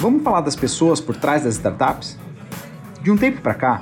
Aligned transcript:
Vamos 0.00 0.22
falar 0.22 0.42
das 0.42 0.54
pessoas 0.54 1.00
por 1.00 1.16
trás 1.16 1.42
das 1.42 1.54
startups? 1.54 2.16
De 3.02 3.10
um 3.10 3.16
tempo 3.16 3.40
para 3.40 3.52
cá, 3.52 3.80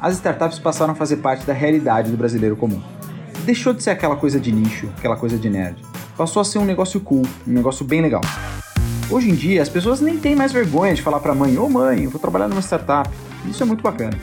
as 0.00 0.14
startups 0.14 0.58
passaram 0.58 0.92
a 0.92 0.96
fazer 0.96 1.18
parte 1.18 1.46
da 1.46 1.52
realidade 1.52 2.10
do 2.10 2.16
brasileiro 2.16 2.56
comum. 2.56 2.82
Deixou 3.44 3.72
de 3.72 3.80
ser 3.80 3.90
aquela 3.90 4.16
coisa 4.16 4.40
de 4.40 4.50
nicho, 4.50 4.88
aquela 4.98 5.16
coisa 5.16 5.38
de 5.38 5.48
nerd. 5.48 5.76
Passou 6.16 6.42
a 6.42 6.44
ser 6.44 6.58
um 6.58 6.64
negócio 6.64 6.98
cool, 7.00 7.22
um 7.46 7.52
negócio 7.52 7.84
bem 7.84 8.02
legal. 8.02 8.20
Hoje 9.08 9.30
em 9.30 9.36
dia, 9.36 9.62
as 9.62 9.68
pessoas 9.68 10.00
nem 10.00 10.18
têm 10.18 10.34
mais 10.34 10.50
vergonha 10.50 10.94
de 10.94 11.02
falar 11.02 11.20
para 11.20 11.32
mãe: 11.32 11.56
Ô 11.56 11.66
oh, 11.66 11.68
mãe, 11.68 12.02
eu 12.02 12.10
vou 12.10 12.20
trabalhar 12.20 12.48
numa 12.48 12.60
startup. 12.60 13.08
Isso 13.46 13.62
é 13.62 13.66
muito 13.66 13.84
bacana. 13.84 14.18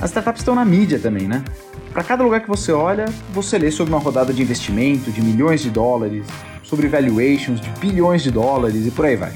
As 0.00 0.10
startups 0.10 0.40
estão 0.40 0.56
na 0.56 0.64
mídia 0.64 0.98
também, 0.98 1.28
né? 1.28 1.44
Para 1.92 2.02
cada 2.02 2.24
lugar 2.24 2.40
que 2.40 2.48
você 2.48 2.72
olha, 2.72 3.04
você 3.32 3.56
lê 3.56 3.70
sobre 3.70 3.94
uma 3.94 4.00
rodada 4.00 4.32
de 4.32 4.42
investimento 4.42 5.12
de 5.12 5.22
milhões 5.22 5.60
de 5.60 5.70
dólares, 5.70 6.26
sobre 6.64 6.88
valuations 6.88 7.60
de 7.60 7.70
bilhões 7.78 8.20
de 8.20 8.32
dólares 8.32 8.84
e 8.84 8.90
por 8.90 9.06
aí 9.06 9.14
vai. 9.14 9.32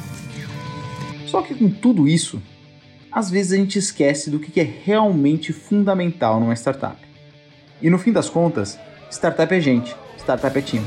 Só 1.37 1.43
que 1.43 1.55
com 1.55 1.69
tudo 1.69 2.09
isso, 2.09 2.43
às 3.13 3.29
vezes 3.31 3.53
a 3.53 3.57
gente 3.57 3.79
esquece 3.79 4.31
do 4.31 4.39
que 4.39 4.59
é 4.59 4.65
realmente 4.65 5.53
fundamental 5.53 6.41
numa 6.41 6.55
startup. 6.55 6.97
E 7.83 7.91
no 7.91 7.99
fim 7.99 8.11
das 8.11 8.31
contas, 8.31 8.79
startup 9.11 9.55
é 9.55 9.61
gente, 9.61 9.95
startup 10.17 10.59
é 10.59 10.62
time. 10.62 10.87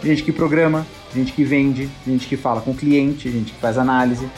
Gente 0.00 0.22
que 0.22 0.30
programa, 0.30 0.86
gente 1.12 1.32
que 1.32 1.42
vende, 1.42 1.90
gente 2.06 2.28
que 2.28 2.36
fala 2.36 2.60
com 2.60 2.70
o 2.70 2.74
cliente, 2.74 3.28
gente 3.32 3.52
que 3.52 3.58
faz 3.58 3.76
análise, 3.76 4.30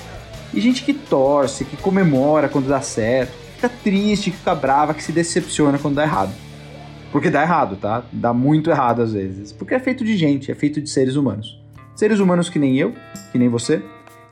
e 0.55 0.59
gente 0.59 0.83
que 0.83 0.95
torce, 0.95 1.67
que 1.67 1.77
comemora 1.77 2.49
quando 2.49 2.69
dá 2.69 2.81
certo, 2.81 3.33
que 3.33 3.53
fica 3.57 3.69
triste, 3.69 4.31
que 4.31 4.39
fica 4.39 4.55
brava, 4.55 4.95
que 4.95 5.05
se 5.05 5.13
decepciona 5.13 5.79
quando 5.79 5.97
dá 5.97 6.05
errado. 6.05 6.33
Porque 7.13 7.29
dá 7.29 7.43
errado, 7.43 7.77
tá? 7.77 8.05
Dá 8.11 8.33
muito 8.33 8.71
errado 8.71 9.03
às 9.03 9.13
vezes. 9.13 9.53
Porque 9.53 9.75
é 9.75 9.79
feito 9.79 10.03
de 10.03 10.17
gente, 10.17 10.51
é 10.51 10.55
feito 10.55 10.81
de 10.81 10.89
seres 10.89 11.15
humanos. 11.15 11.61
Seres 11.95 12.21
humanos 12.21 12.49
que 12.49 12.59
nem 12.59 12.79
eu, 12.79 12.95
que 13.31 13.39
nem 13.39 13.51
você, 13.51 13.83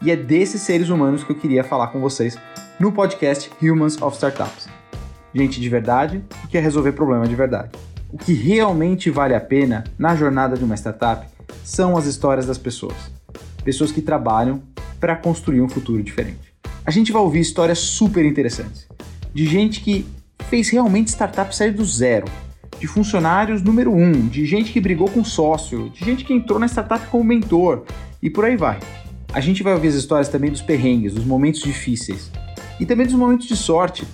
e 0.02 0.10
é 0.10 0.16
desses 0.16 0.62
seres 0.62 0.88
humanos 0.88 1.22
que 1.22 1.32
eu 1.32 1.36
queria 1.36 1.62
falar 1.62 1.88
com 1.88 2.00
vocês 2.00 2.38
no 2.78 2.90
podcast 2.90 3.50
Humans 3.62 4.00
of 4.00 4.14
Startups. 4.14 4.68
Gente 5.34 5.60
de 5.60 5.68
verdade 5.68 6.24
que 6.42 6.48
quer 6.48 6.62
resolver 6.62 6.92
problema 6.92 7.26
de 7.26 7.34
verdade. 7.34 7.70
O 8.10 8.18
que 8.18 8.32
realmente 8.32 9.10
vale 9.10 9.34
a 9.34 9.40
pena 9.40 9.84
na 9.98 10.16
jornada 10.16 10.56
de 10.56 10.64
uma 10.64 10.74
startup 10.74 11.26
são 11.62 11.96
as 11.96 12.06
histórias 12.06 12.46
das 12.46 12.58
pessoas. 12.58 13.12
Pessoas 13.62 13.92
que 13.92 14.00
trabalham 14.00 14.62
para 14.98 15.14
construir 15.14 15.60
um 15.60 15.68
futuro 15.68 16.02
diferente. 16.02 16.54
A 16.84 16.90
gente 16.90 17.12
vai 17.12 17.22
ouvir 17.22 17.40
histórias 17.40 17.78
super 17.78 18.24
interessantes 18.24 18.88
de 19.32 19.46
gente 19.46 19.80
que 19.80 20.06
fez 20.48 20.68
realmente 20.70 21.08
startup 21.08 21.54
sair 21.54 21.72
do 21.72 21.84
zero, 21.84 22.26
de 22.78 22.86
funcionários 22.86 23.62
número 23.62 23.92
um, 23.92 24.26
de 24.26 24.44
gente 24.46 24.72
que 24.72 24.80
brigou 24.80 25.08
com 25.08 25.22
sócio, 25.22 25.90
de 25.90 26.04
gente 26.04 26.24
que 26.24 26.32
entrou 26.32 26.58
na 26.58 26.66
startup 26.66 27.06
como 27.06 27.22
mentor 27.22 27.84
e 28.22 28.28
por 28.28 28.44
aí 28.44 28.56
vai. 28.56 28.80
A 29.32 29.38
gente 29.38 29.62
vai 29.62 29.72
ouvir 29.72 29.88
as 29.88 29.94
histórias 29.94 30.28
também 30.28 30.50
dos 30.50 30.60
perrengues, 30.60 31.14
dos 31.14 31.24
momentos 31.24 31.60
difíceis 31.60 32.30
e 32.80 32.86
também 32.86 33.06
dos 33.06 33.14
momentos 33.14 33.46
de 33.46 33.56
sorte 33.56 34.04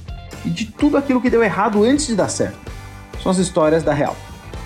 e 0.45 0.51
de 0.51 0.67
tudo 0.67 0.99
aquilo 0.99 1.23
que 1.23 1.31
deu 1.31 1.43
errado 1.43 1.85
antes 1.85 2.07
de 2.07 2.15
dar 2.15 2.29
certo. 2.29 2.59
São 3.23 3.33
as 3.33 3.39
histórias 3.39 3.83
da 3.83 3.95
Real. 3.95 4.15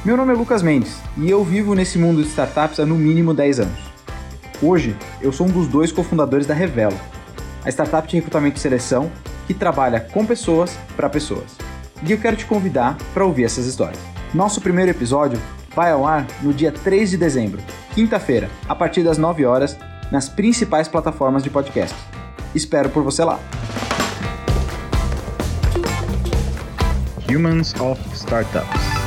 Meu 0.05 0.17
nome 0.17 0.33
é 0.33 0.37
Lucas 0.37 0.61
Mendes 0.61 0.99
e 1.17 1.31
eu 1.31 1.45
vivo 1.45 1.75
nesse 1.77 1.99
mundo 1.99 2.21
de 2.21 2.29
startups 2.29 2.81
há 2.81 2.87
no 2.87 2.97
mínimo 2.97 3.33
10 3.33 3.61
anos. 3.61 3.79
Hoje, 4.61 4.97
eu 5.23 5.33
sou 5.33 5.47
um 5.47 5.51
dos 5.51 5.69
dois 5.69 5.93
cofundadores 5.93 6.49
da 6.49 6.55
Revelo, 6.55 6.99
a 7.65 7.69
startup 7.69 8.09
de 8.09 8.17
recrutamento 8.17 8.57
e 8.57 8.61
seleção 8.61 9.09
que 9.47 9.55
trabalha 9.55 10.01
com 10.01 10.27
pessoas 10.27 10.77
para 10.97 11.09
pessoas. 11.09 11.57
E 12.03 12.11
eu 12.11 12.19
quero 12.19 12.37
te 12.37 12.45
convidar 12.45 12.99
para 13.15 13.25
ouvir 13.25 13.45
essas 13.45 13.67
histórias. 13.67 14.01
Nosso 14.35 14.61
primeiro 14.61 14.91
episódio 14.91 15.41
vai 15.77 15.93
ao 15.93 16.05
ar 16.05 16.27
no 16.43 16.53
dia 16.53 16.73
3 16.73 17.11
de 17.11 17.17
dezembro, 17.17 17.63
quinta-feira, 17.95 18.51
a 18.69 18.75
partir 18.75 19.05
das 19.05 19.17
9 19.17 19.45
horas, 19.45 19.79
nas 20.11 20.29
principais 20.29 20.89
plataformas 20.89 21.43
de 21.43 21.51
podcast. 21.51 21.97
Espero 22.55 22.91
por 22.91 23.03
você 23.03 23.25
lá. 23.25 23.39
Humans 27.29 27.75
of 27.81 28.01
Startups. 28.13 29.00